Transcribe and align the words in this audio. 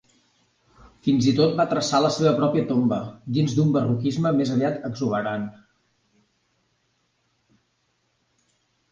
Fins 1.07 1.25
i 1.31 1.31
tot 1.39 1.51
va 1.57 1.65
traçar 1.73 1.97
la 2.05 2.09
seva 2.15 2.31
pròpia 2.39 2.63
tomba, 2.71 2.97
dins 3.35 3.53
d'un 3.57 3.69
barroquisme 3.75 4.31
més 4.39 4.53
aviat 4.55 4.79
exuberant. 4.89 5.43